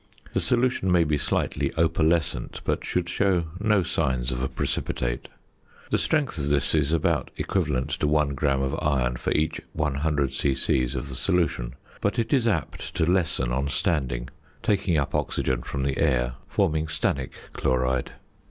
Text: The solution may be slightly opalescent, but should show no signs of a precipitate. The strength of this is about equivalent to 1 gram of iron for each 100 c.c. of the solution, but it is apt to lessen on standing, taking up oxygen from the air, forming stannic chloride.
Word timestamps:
The 0.33 0.39
solution 0.39 0.91
may 0.91 1.03
be 1.03 1.19
slightly 1.19 1.71
opalescent, 1.77 2.61
but 2.63 2.83
should 2.83 3.07
show 3.07 3.43
no 3.59 3.83
signs 3.83 4.31
of 4.31 4.41
a 4.41 4.47
precipitate. 4.47 5.27
The 5.91 5.99
strength 5.99 6.39
of 6.39 6.49
this 6.49 6.73
is 6.73 6.91
about 6.91 7.29
equivalent 7.37 7.91
to 7.99 8.07
1 8.07 8.29
gram 8.29 8.63
of 8.63 8.75
iron 8.81 9.17
for 9.17 9.31
each 9.33 9.61
100 9.73 10.33
c.c. 10.33 10.83
of 10.95 11.07
the 11.07 11.13
solution, 11.13 11.75
but 12.01 12.17
it 12.17 12.33
is 12.33 12.47
apt 12.47 12.95
to 12.95 13.05
lessen 13.05 13.51
on 13.51 13.67
standing, 13.69 14.29
taking 14.63 14.97
up 14.97 15.13
oxygen 15.13 15.61
from 15.61 15.83
the 15.83 15.99
air, 15.99 16.33
forming 16.47 16.87
stannic 16.87 17.29
chloride. 17.53 18.13